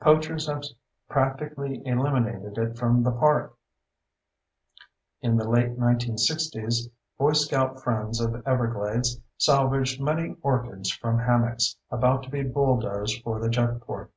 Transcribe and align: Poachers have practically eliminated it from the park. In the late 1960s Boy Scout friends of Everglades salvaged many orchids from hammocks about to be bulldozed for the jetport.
Poachers 0.00 0.46
have 0.46 0.62
practically 1.10 1.82
eliminated 1.86 2.56
it 2.56 2.78
from 2.78 3.02
the 3.02 3.10
park. 3.12 3.54
In 5.20 5.36
the 5.36 5.46
late 5.46 5.78
1960s 5.78 6.88
Boy 7.18 7.32
Scout 7.34 7.82
friends 7.82 8.18
of 8.18 8.42
Everglades 8.46 9.20
salvaged 9.36 10.00
many 10.00 10.36
orchids 10.40 10.90
from 10.90 11.18
hammocks 11.18 11.76
about 11.90 12.22
to 12.22 12.30
be 12.30 12.42
bulldozed 12.42 13.22
for 13.22 13.38
the 13.38 13.50
jetport. 13.50 14.08